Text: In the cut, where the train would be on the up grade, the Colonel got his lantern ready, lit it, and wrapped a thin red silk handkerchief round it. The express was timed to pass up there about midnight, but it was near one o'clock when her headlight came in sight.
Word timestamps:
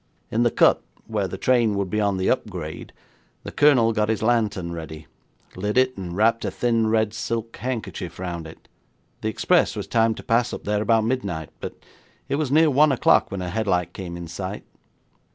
In 0.31 0.41
the 0.41 0.49
cut, 0.49 0.81
where 1.05 1.27
the 1.27 1.37
train 1.37 1.75
would 1.75 1.91
be 1.91 2.01
on 2.01 2.17
the 2.17 2.27
up 2.27 2.49
grade, 2.49 2.91
the 3.43 3.51
Colonel 3.51 3.93
got 3.93 4.09
his 4.09 4.23
lantern 4.23 4.71
ready, 4.71 5.05
lit 5.55 5.77
it, 5.77 5.95
and 5.95 6.15
wrapped 6.17 6.43
a 6.43 6.49
thin 6.49 6.87
red 6.87 7.13
silk 7.13 7.55
handkerchief 7.57 8.17
round 8.17 8.47
it. 8.47 8.67
The 9.21 9.29
express 9.29 9.75
was 9.75 9.85
timed 9.85 10.17
to 10.17 10.23
pass 10.23 10.53
up 10.53 10.63
there 10.63 10.81
about 10.81 11.03
midnight, 11.05 11.51
but 11.59 11.75
it 12.29 12.37
was 12.37 12.51
near 12.51 12.71
one 12.71 12.91
o'clock 12.91 13.29
when 13.29 13.41
her 13.41 13.51
headlight 13.51 13.93
came 13.93 14.17
in 14.17 14.27
sight. 14.27 14.63